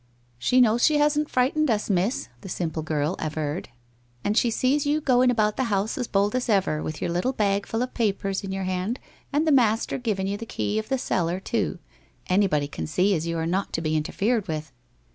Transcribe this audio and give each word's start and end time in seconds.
'She 0.39 0.61
knows 0.61 0.83
she 0.83 0.97
hasn't 0.97 1.29
frightened 1.29 1.69
us, 1.69 1.87
Miss,' 1.87 2.27
the 2.41 2.49
simple 2.49 2.81
girl 2.81 3.15
averred. 3.19 3.69
* 3.95 4.23
And 4.23 4.35
she 4.35 4.49
sees 4.49 4.83
you 4.83 4.99
going 4.99 5.29
about 5.29 5.57
the 5.57 5.65
house 5.65 5.95
as 5.95 6.07
bold 6.07 6.33
as 6.33 6.49
ever, 6.49 6.81
with 6.81 7.01
your 7.03 7.11
little 7.11 7.33
bag 7.33 7.67
full 7.67 7.83
of 7.83 7.93
papers 7.93 8.43
in 8.43 8.51
your 8.51 8.63
hand, 8.63 8.99
and 9.31 9.45
the 9.45 9.51
master 9.51 9.99
giving 9.99 10.25
you 10.25 10.37
the 10.37 10.45
key 10.47 10.79
of 10.79 10.89
the 10.89 10.97
cellar, 10.97 11.39
too. 11.39 11.77
Anybody 12.25 12.67
can 12.67 12.87
see 12.87 13.13
as 13.13 13.27
you 13.27 13.37
are 13.37 13.45
not 13.45 13.73
to 13.73 13.79
be 13.81 13.95
interfered 13.95 14.47
with 14.47 14.71